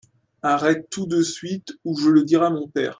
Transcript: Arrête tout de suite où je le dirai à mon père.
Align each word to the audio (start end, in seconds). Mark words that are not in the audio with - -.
Arrête 0.41 0.89
tout 0.89 1.05
de 1.05 1.21
suite 1.21 1.73
où 1.85 1.95
je 1.95 2.09
le 2.09 2.23
dirai 2.23 2.47
à 2.47 2.49
mon 2.49 2.67
père. 2.67 2.89